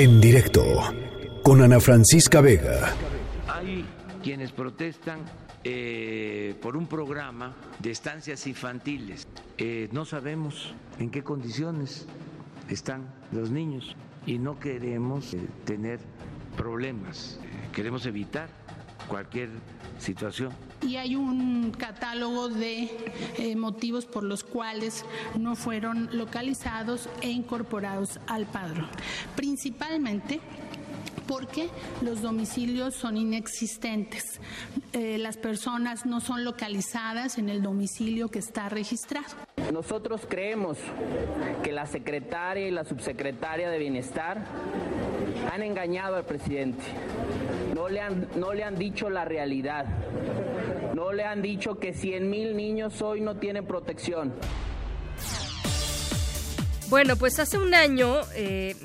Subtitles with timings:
[0.00, 0.64] En directo
[1.42, 2.94] con Ana Francisca Vega.
[3.46, 3.84] Hay
[4.22, 5.18] quienes protestan
[5.62, 9.26] eh, por un programa de estancias infantiles.
[9.58, 12.06] Eh, no sabemos en qué condiciones
[12.70, 13.94] están los niños
[14.24, 16.00] y no queremos eh, tener
[16.56, 17.38] problemas.
[17.74, 18.48] queremos evitar
[19.08, 19.50] cualquier
[19.98, 20.52] situación.
[20.82, 22.90] Y hay un catálogo de
[23.36, 25.04] eh, motivos por los cuales
[25.38, 28.88] no fueron localizados e incorporados al padrón.
[29.36, 30.40] Principalmente
[31.30, 31.68] porque
[32.02, 34.40] los domicilios son inexistentes.
[34.92, 39.36] Eh, las personas no son localizadas en el domicilio que está registrado.
[39.72, 40.76] Nosotros creemos
[41.62, 44.44] que la secretaria y la subsecretaria de Bienestar
[45.52, 46.82] han engañado al presidente.
[47.80, 49.86] No le han, no le han dicho la realidad.
[50.94, 54.34] No le han dicho que 100 mil niños hoy no tienen protección.
[56.90, 58.76] Bueno, pues hace un año eh,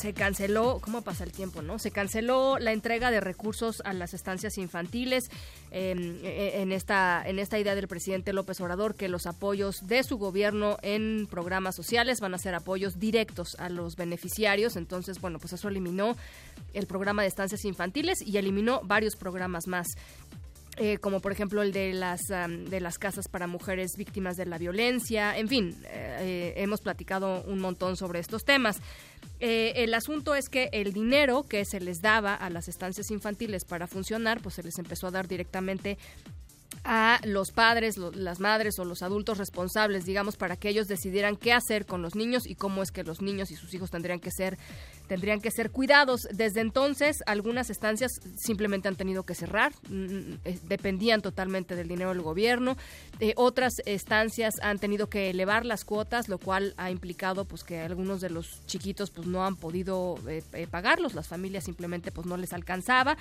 [0.00, 1.78] se canceló, ¿cómo pasa el tiempo, no?
[1.78, 5.30] Se canceló la entrega de recursos a las estancias infantiles
[5.70, 9.86] em, e, e, en esta en esta idea del presidente López Obrador que los apoyos
[9.86, 14.76] de su gobierno en programas sociales van a ser apoyos directos a los beneficiarios.
[14.76, 16.16] Entonces, bueno, pues eso eliminó
[16.72, 19.86] el programa de estancias infantiles y eliminó varios programas más.
[20.76, 24.56] Eh, como por ejemplo el de las de las casas para mujeres víctimas de la
[24.56, 28.80] violencia, en fin, eh, eh, hemos platicado un montón sobre estos temas.
[29.40, 33.86] el asunto es que el dinero que se les daba a las estancias infantiles para
[33.86, 35.98] funcionar, pues se les empezó a dar directamente
[36.84, 41.52] a los padres, las madres o los adultos responsables, digamos, para que ellos decidieran qué
[41.52, 44.30] hacer con los niños y cómo es que los niños y sus hijos tendrían que
[44.30, 44.58] ser
[45.10, 46.28] tendrían que ser cuidados.
[46.30, 51.88] Desde entonces, algunas estancias simplemente han tenido que cerrar, mm, mm, eh, dependían totalmente del
[51.88, 52.76] dinero del gobierno.
[53.18, 57.80] Eh, otras estancias han tenido que elevar las cuotas, lo cual ha implicado pues que
[57.80, 62.36] algunos de los chiquitos pues no han podido eh, pagarlos, las familias simplemente pues no
[62.36, 63.16] les alcanzaba.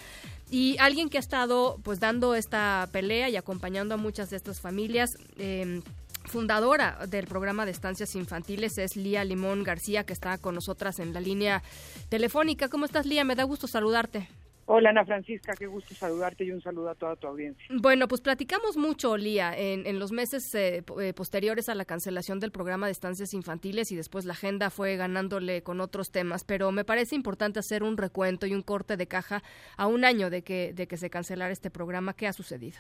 [0.51, 4.61] Y alguien que ha estado pues dando esta pelea y acompañando a muchas de estas
[4.61, 5.81] familias em,
[6.29, 11.13] fundadora del programa de estancias infantiles es Lía Limón García, que está con nosotras en
[11.13, 11.61] la línea
[12.07, 12.69] telefónica.
[12.69, 13.25] ¿Cómo estás, Lía?
[13.25, 14.29] Me da gusto saludarte.
[14.71, 17.65] Hola Ana Francisca, qué gusto saludarte y un saludo a toda tu audiencia.
[17.71, 22.51] Bueno, pues platicamos mucho, Lía, en, los meses eh, eh, posteriores a la cancelación del
[22.51, 26.85] programa de estancias infantiles y después la agenda fue ganándole con otros temas, pero me
[26.85, 29.41] parece importante hacer un recuento y un corte de caja
[29.75, 32.13] a un año de que, de que se cancelara este programa.
[32.13, 32.77] ¿Qué ha sucedido?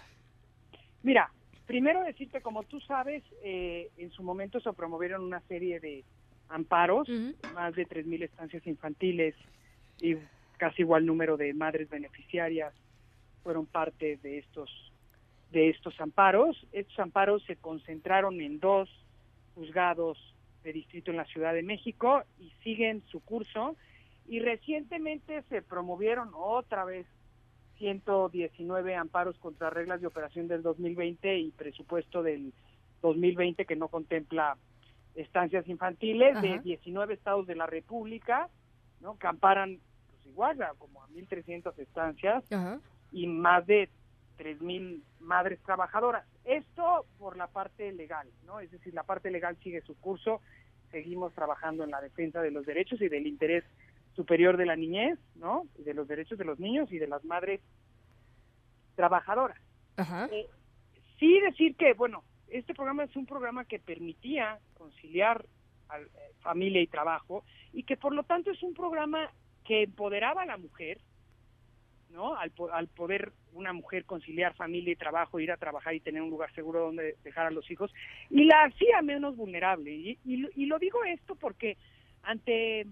[1.01, 1.31] Mira,
[1.69, 6.03] Primero decirte, como tú sabes, eh, en su momento se promovieron una serie de
[6.47, 7.07] amparos,
[7.53, 9.35] más de 3.000 estancias infantiles
[10.01, 10.15] y
[10.57, 12.73] casi igual número de madres beneficiarias
[13.43, 14.71] fueron parte de estos
[15.51, 16.57] de estos amparos.
[16.71, 18.89] Estos amparos se concentraron en dos
[19.53, 20.17] juzgados
[20.63, 23.75] de distrito en la Ciudad de México y siguen su curso.
[24.27, 27.05] Y recientemente se promovieron otra vez
[27.79, 32.53] 119 amparos contra reglas de operación del 2020 y presupuesto del
[33.01, 34.57] 2020 que no contempla
[35.15, 38.49] estancias infantiles de 19 estados de la República,
[39.01, 39.17] ¿no?
[39.17, 42.43] Que amparan pues igual a como a 1300 estancias
[43.11, 43.89] y más de
[44.37, 46.25] 3000 madres trabajadoras.
[46.45, 48.59] Esto por la parte legal, ¿no?
[48.59, 50.41] Es decir, la parte legal sigue su curso,
[50.91, 53.63] seguimos trabajando en la defensa de los derechos y del interés
[54.19, 55.65] superior de la niñez, ¿no?
[55.77, 57.61] Y de los derechos de los niños y de las madres
[58.95, 59.57] trabajadoras.
[60.29, 60.45] Eh,
[61.17, 65.45] sí decir que, bueno, este programa es un programa que permitía conciliar
[65.95, 66.05] eh,
[66.41, 69.31] familia y trabajo y que por lo tanto es un programa
[69.63, 70.99] que empoderaba a la mujer,
[72.09, 72.35] ¿no?
[72.35, 72.51] Al,
[72.89, 76.81] poder una mujer conciliar familia y trabajo, ir a trabajar y tener un lugar seguro
[76.81, 77.89] donde dejar a los hijos,
[78.29, 79.93] y la hacía menos vulnerable.
[79.93, 81.77] Y, y lo digo esto porque
[82.23, 82.85] ante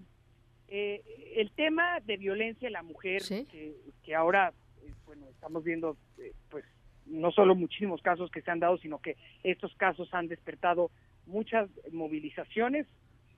[0.69, 1.01] eh,
[1.35, 6.65] el tema de violencia en la mujer, que, ahora, eh, bueno, estamos viendo, eh, pues,
[7.05, 10.91] no solo muchísimos casos que se han dado, sino que estos casos han despertado
[11.25, 12.85] muchas movilizaciones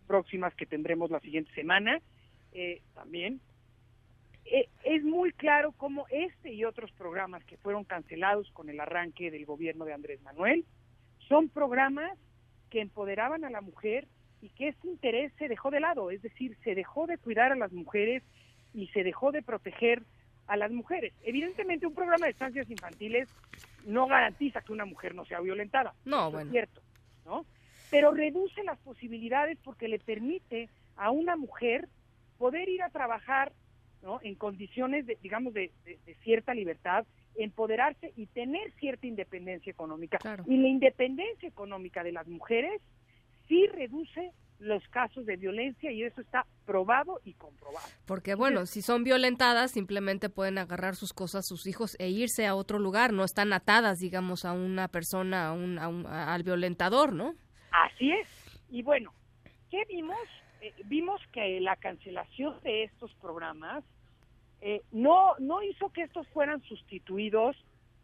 [0.08, 2.02] próximas que tendremos la siguiente semana.
[2.96, 3.40] también
[4.84, 9.46] es muy claro cómo este y otros programas que fueron cancelados con el arranque del
[9.46, 10.66] gobierno de Andrés Manuel
[11.28, 12.18] son programas
[12.72, 14.08] que empoderaban a la mujer
[14.42, 17.56] y que ese interés se dejó de lado, es decir, se dejó de cuidar a
[17.56, 18.24] las mujeres
[18.74, 20.04] y se dejó de proteger
[20.48, 21.14] a las mujeres.
[21.24, 23.30] Evidentemente, un programa de estancias infantiles
[23.86, 25.94] no garantiza que una mujer no sea violentada.
[26.06, 26.48] No, bueno.
[26.48, 26.82] Es cierto,
[27.26, 27.46] ¿no?
[27.92, 31.88] Pero reduce las posibilidades porque le permite a una mujer
[32.38, 33.52] poder ir a trabajar,
[34.02, 34.20] ¿no?
[34.24, 35.72] En condiciones, de, digamos, de,
[36.24, 40.20] cierta libertad, empoderarse y tener cierta independencia económica.
[40.48, 42.82] Y la independencia económica de las mujeres
[43.50, 47.88] sí reduce los casos de violencia y eso está probado y comprobado.
[48.06, 52.56] Porque bueno, si son violentadas, simplemente pueden agarrar sus cosas, sus hijos e irse a
[52.56, 57.34] otro lugar, no están atadas, digamos, a una persona, a un, al violentador, ¿no?
[57.72, 58.28] Así es.
[58.70, 59.14] Y bueno,
[59.72, 60.18] ¿qué vimos?
[60.62, 63.84] Eh, vimos que la cancelación de estos programas
[64.62, 67.56] eh, no, no hizo que estos fueran sustituidos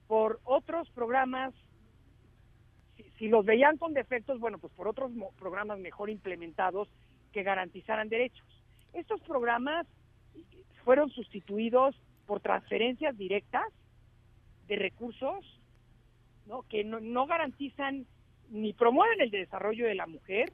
[0.08, 1.54] por otros programas
[3.18, 6.90] si los veían con defectos, bueno, pues por otros programas mejor implementados
[7.32, 8.48] que garantizaran derechos.
[8.94, 9.88] Estos programas
[10.84, 11.96] fueron sustituidos
[12.26, 13.66] por transferencias directas
[14.68, 15.46] de recursos,
[16.46, 16.64] ¿no?
[16.64, 18.06] que no, no garantizan
[18.50, 20.52] ni promueven el desarrollo de la mujer,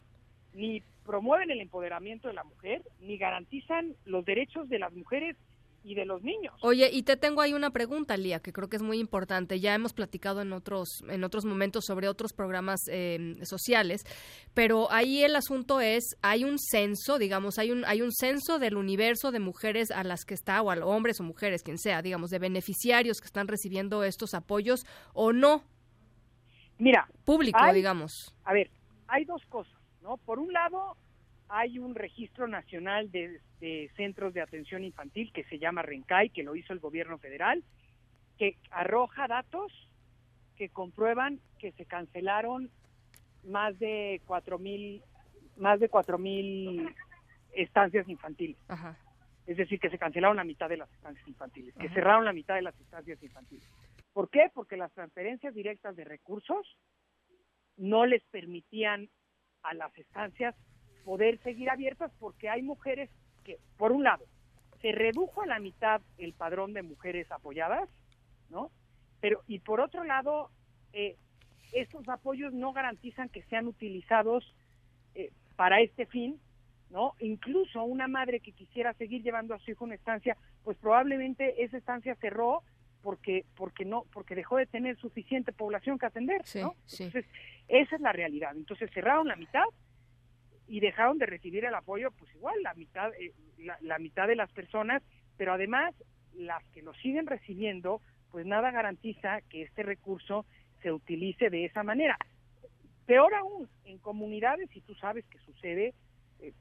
[0.53, 5.35] ni promueven el empoderamiento de la mujer, ni garantizan los derechos de las mujeres
[5.83, 6.53] y de los niños.
[6.61, 9.59] Oye, y te tengo ahí una pregunta, Lía, que creo que es muy importante.
[9.59, 14.03] Ya hemos platicado en otros en otros momentos sobre otros programas eh, sociales,
[14.53, 18.77] pero ahí el asunto es hay un censo, digamos, hay un hay un censo del
[18.77, 22.29] universo de mujeres a las que está o a hombres o mujeres, quien sea, digamos,
[22.29, 25.63] de beneficiarios que están recibiendo estos apoyos o no.
[26.77, 28.35] Mira, público, digamos.
[28.43, 28.71] A ver,
[29.07, 30.17] hay dos cosas, ¿no?
[30.17, 30.95] Por un lado,
[31.53, 33.41] hay un registro nacional de,
[33.97, 37.61] centros de atención infantil que se llama RENCAI, que lo hizo el gobierno federal,
[38.37, 39.71] que arroja datos
[40.55, 42.71] que comprueban que se cancelaron
[43.43, 45.03] más de cuatro mil
[45.57, 46.89] más de cuatro mil
[47.53, 48.57] estancias infantiles.
[49.45, 52.55] Es decir, que se cancelaron la mitad de las estancias infantiles, que cerraron la mitad
[52.55, 53.67] de las estancias infantiles.
[54.13, 54.49] ¿Por qué?
[54.53, 56.77] Porque las transferencias directas de recursos
[57.75, 59.09] no les permitían
[59.63, 60.55] a las estancias
[61.05, 63.09] poder seguir abiertas porque hay mujeres
[63.43, 64.25] que, por un lado,
[64.81, 67.87] se redujo a la mitad el padrón de mujeres apoyadas,
[68.49, 68.71] ¿no?
[69.19, 70.49] Pero, y por otro lado,
[70.93, 71.15] eh,
[71.73, 74.43] estos apoyos no garantizan que sean utilizados
[75.15, 76.39] eh, para este fin,
[76.89, 77.13] ¿no?
[77.19, 81.63] Incluso una madre que quisiera seguir llevando a su hijo a una estancia, pues probablemente
[81.63, 82.63] esa estancia cerró
[83.01, 86.75] porque porque no porque dejó de tener suficiente población que atender, ¿no?
[86.83, 87.25] Entonces,
[87.67, 88.55] esa es la realidad.
[88.55, 89.63] Entonces cerraron la mitad
[90.71, 93.33] y dejaron de recibir el apoyo, pues igual, la mitad, eh,
[93.81, 95.03] la, mitad de las personas,
[95.35, 95.93] pero además
[96.33, 97.99] las que lo siguen recibiendo,
[98.31, 100.45] pues nada garantiza que este recurso
[100.81, 102.17] se utilice de esa manera.
[103.05, 105.93] Peor aún, en comunidades, y tú sabes que sucede,
[106.39, 106.53] eh,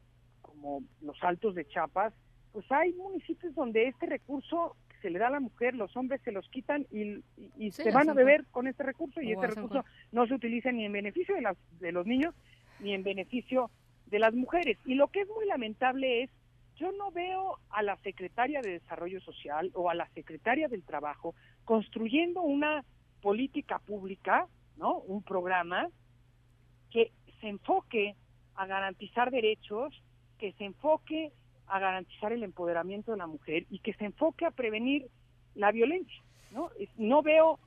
[0.43, 2.13] como los altos de Chiapas,
[2.51, 6.33] pues hay municipios donde este recurso se le da a la mujer, los hombres se
[6.33, 7.23] los quitan y,
[7.71, 10.93] se van a beber con este recurso y este recurso no se utiliza ni en
[10.93, 12.35] beneficio de, las, de los niños
[12.81, 13.71] ni en beneficio
[14.11, 14.79] de las mujeres.
[14.85, 16.31] Y lo que es muy lamentable es,
[16.77, 21.35] yo no veo a la secretaria de Desarrollo Social o a la secretaria del Trabajo
[21.65, 22.85] construyendo una
[23.21, 24.47] política pública,
[24.77, 24.99] ¿no?
[24.99, 25.89] Un programa
[26.91, 28.17] que se enfoque
[28.55, 30.03] a garantizar derechos,
[30.39, 31.33] que se enfoque
[31.67, 35.07] a garantizar el empoderamiento de la mujer y que se enfoque a prevenir
[35.55, 36.71] la violencia, ¿no?
[36.97, 37.59] No veo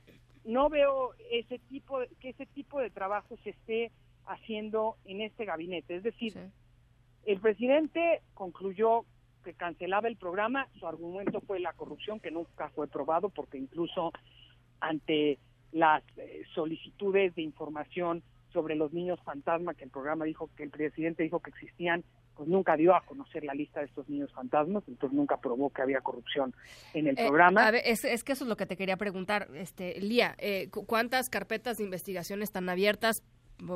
[0.44, 3.92] no veo ese tipo que ese tipo de trabajo se esté
[4.26, 5.96] haciendo en este gabinete.
[5.96, 6.34] Es decir,
[7.26, 9.04] el presidente concluyó
[9.44, 14.12] que cancelaba el programa, su argumento fue la corrupción, que nunca fue probado, porque incluso
[14.80, 15.38] ante
[15.72, 18.22] las eh, solicitudes de información
[18.52, 22.04] sobre los niños fantasma que el programa dijo que el presidente dijo que existían,
[22.36, 25.82] pues nunca dio a conocer la lista de estos niños fantasmas, entonces nunca probó que
[25.82, 26.54] había corrupción
[26.94, 27.70] en el eh, programa.
[27.70, 31.84] es, que eso es lo que te quería preguntar, este Lía, eh, ¿cuántas carpetas de
[31.84, 33.22] investigación están abiertas?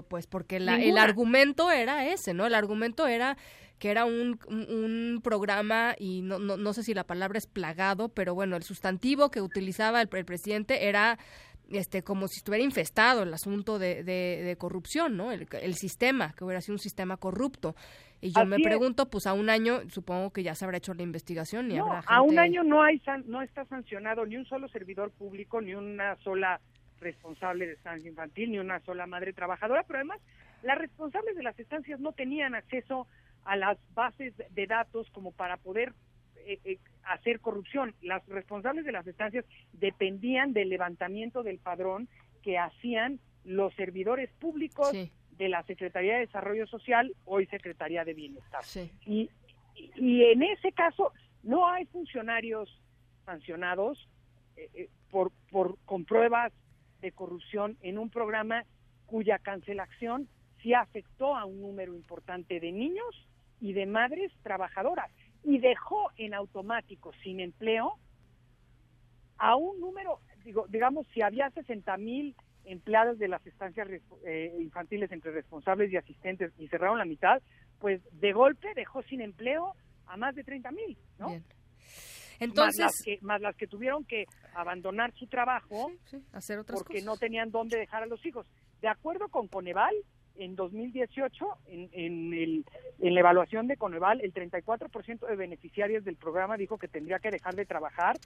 [0.09, 2.47] Pues porque el argumento era ese, ¿no?
[2.47, 3.37] El argumento era
[3.79, 8.09] que era un, un programa, y no, no, no, sé si la palabra es plagado,
[8.09, 11.19] pero bueno, el sustantivo que utilizaba el, presidente era
[11.71, 15.31] este como si estuviera infestado el asunto de, de, corrupción, ¿no?
[15.31, 17.77] El, el, sistema, que hubiera sido un sistema corrupto.
[18.21, 21.05] Y yo me pregunto, pues a un año supongo que ya se habrá hecho la
[21.05, 24.67] investigación y no, habrá a un año no hay no está sancionado ni un solo
[24.69, 26.61] servidor público ni una sola
[27.01, 30.21] responsable de estancia infantil ni una sola madre trabajadora, pero además
[30.63, 33.07] las responsables de las estancias no tenían acceso
[33.45, 35.95] a las bases de datos como para poder
[36.47, 37.95] eh, eh, hacer corrupción.
[38.03, 42.09] Las responsables de las estancias dependían del levantamiento del padrón
[42.43, 48.63] que hacían los servidores públicos de la Secretaría de Desarrollo Social, hoy Secretaría de Bienestar.
[49.07, 49.31] Y,
[49.77, 51.13] y, en ese caso
[51.43, 52.69] no hay funcionarios
[53.25, 54.09] sancionados
[54.57, 56.53] eh, por, por con pruebas
[57.01, 58.65] de corrupción en un programa
[59.07, 60.29] cuya cancelación
[60.63, 63.29] sí afectó a un número importante de niños
[63.61, 65.11] y de madres trabajadoras
[65.45, 67.95] y dejó en automático sin empleo
[69.39, 73.89] a un número, digo, digamos, si había 60 mil empleados de las estancias
[74.27, 77.41] eh, infantiles entre responsables y asistentes y cerraron la mitad,
[77.79, 79.75] pues de golpe dejó sin empleo
[80.07, 81.41] a más de 30 mil, ¿no?
[82.41, 85.91] Entonces, más las, que, más las que tuvieron que abandonar su trabajo
[86.33, 88.47] hacer otras porque no tenían dónde dejar a los hijos.
[88.81, 89.95] De acuerdo con Coneval,
[90.37, 92.65] en 2018, en, en, el,
[93.01, 97.31] en la evaluación de Coneval, el 34% de beneficiarios del programa dijo que tendría que
[97.31, 98.17] dejar de trabajar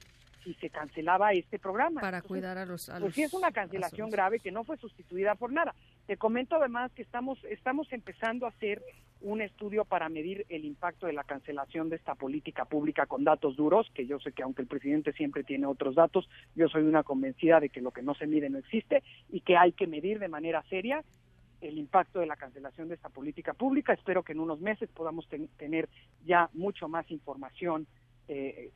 [0.44, 2.00] si se cancelaba este programa.
[2.00, 2.90] Para cuidar a los...
[3.00, 5.74] pues sí es una cancelación grave que no fue sustituida por nada.
[6.06, 8.82] Te comento además que estamos, estamos empezando a hacer
[9.20, 13.56] un estudio para medir el impacto de la cancelación de esta política pública con datos
[13.56, 17.04] duros, que yo sé que aunque el presidente siempre tiene otros datos, yo soy una
[17.04, 20.18] convencida de que lo que no se mide no existe y que hay que medir
[20.18, 21.04] de manera seria
[21.60, 23.92] el impacto de la cancelación de esta política pública.
[23.92, 25.88] Espero que en unos meses podamos tener
[26.24, 27.86] ya mucho más información
[28.26, 28.72] eh,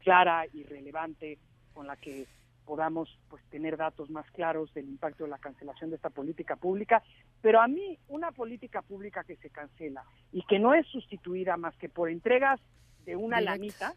[0.00, 1.38] clara y relevante
[1.72, 2.26] con la que
[2.66, 7.02] podamos pues tener datos más claros del impacto de la cancelación de esta política pública,
[7.40, 11.74] pero a mí una política pública que se cancela y que no es sustituida más
[11.76, 12.60] que por entregas
[13.06, 13.94] de una lanita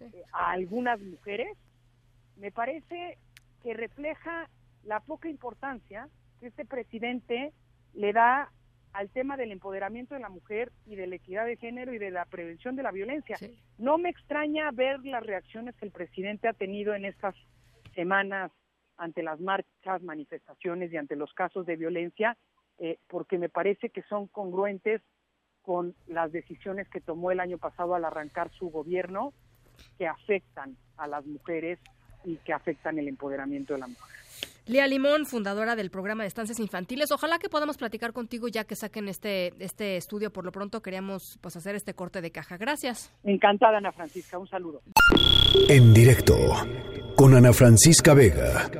[0.00, 1.58] eh, a algunas mujeres,
[2.36, 3.18] me parece
[3.62, 4.48] que refleja
[4.84, 6.08] la poca importancia
[6.40, 7.52] que este presidente
[7.92, 8.50] le da
[8.92, 12.12] al tema del empoderamiento de la mujer y de la equidad de género y de
[12.12, 13.36] la prevención de la violencia.
[13.76, 17.34] No me extraña ver las reacciones que el presidente ha tenido en estas
[17.94, 18.52] semanas
[18.96, 22.36] ante las marchas, manifestaciones y ante los casos de violencia,
[22.78, 25.02] eh, porque me parece que son congruentes
[25.62, 29.32] con las decisiones que tomó el año pasado al arrancar su gobierno,
[29.98, 31.78] que afectan a las mujeres
[32.24, 34.14] y que afectan el empoderamiento de la mujer.
[34.66, 37.12] Lía Limón, fundadora del programa de estancias infantiles.
[37.12, 40.32] Ojalá que podamos platicar contigo ya que saquen este este estudio.
[40.32, 42.56] Por lo pronto queríamos pues hacer este corte de caja.
[42.56, 43.12] Gracias.
[43.24, 44.38] Encantada, Ana Francisca.
[44.38, 44.80] Un saludo.
[45.68, 46.34] En directo
[47.14, 48.70] con Ana Francisca Vega.